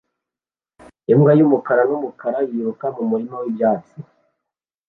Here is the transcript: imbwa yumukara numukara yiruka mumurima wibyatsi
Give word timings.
imbwa 1.11 1.31
yumukara 1.39 1.81
numukara 1.89 2.39
yiruka 2.49 2.85
mumurima 2.95 3.35
wibyatsi 3.41 3.95